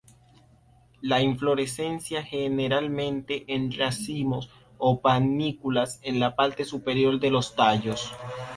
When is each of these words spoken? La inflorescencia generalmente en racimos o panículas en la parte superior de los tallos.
La 1.01 1.21
inflorescencia 1.21 2.23
generalmente 2.23 3.43
en 3.53 3.71
racimos 3.71 4.49
o 4.79 4.99
panículas 4.99 5.99
en 6.01 6.19
la 6.19 6.35
parte 6.35 6.65
superior 6.65 7.19
de 7.19 7.29
los 7.29 7.53
tallos. 7.55 8.11